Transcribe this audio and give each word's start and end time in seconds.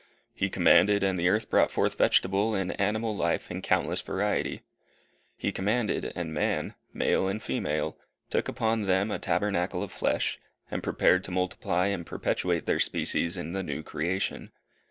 He 0.33 0.49
commanded, 0.49 1.03
and 1.03 1.15
the 1.15 1.29
earth 1.29 1.47
brought 1.47 1.69
forth 1.69 1.95
vegetable 1.99 2.55
and 2.55 2.81
animal 2.81 3.15
life 3.15 3.51
in 3.51 3.61
countless 3.61 4.01
variety. 4.01 4.63
He 5.37 5.51
commanded, 5.51 6.11
and 6.15 6.33
man, 6.33 6.73
male 6.91 7.27
and 7.27 7.39
female, 7.39 7.99
took 8.31 8.47
upon 8.47 8.87
them 8.87 9.11
a 9.11 9.19
tabernacle 9.19 9.83
of 9.83 9.91
flesh, 9.91 10.39
and 10.71 10.81
prepared 10.81 11.23
to 11.25 11.31
multiply 11.31 11.85
and 11.85 12.03
perpetuate 12.03 12.65
their 12.65 12.79
species 12.79 13.37
in 13.37 13.51
the 13.51 13.61
new 13.61 13.83
creation. 13.83 14.51